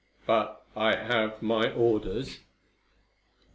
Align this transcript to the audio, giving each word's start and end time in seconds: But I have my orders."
But 0.25 0.65
I 0.75 0.95
have 0.95 1.43
my 1.43 1.71
orders." 1.71 2.39